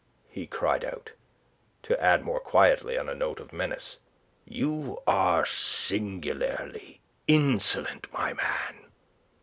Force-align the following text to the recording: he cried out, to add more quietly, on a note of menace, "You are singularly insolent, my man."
he 0.31 0.47
cried 0.47 0.83
out, 0.83 1.11
to 1.83 2.01
add 2.03 2.23
more 2.23 2.39
quietly, 2.39 2.97
on 2.97 3.07
a 3.07 3.13
note 3.13 3.39
of 3.39 3.53
menace, 3.53 3.99
"You 4.45 4.97
are 5.05 5.45
singularly 5.45 7.01
insolent, 7.27 8.11
my 8.11 8.33
man." 8.33 8.85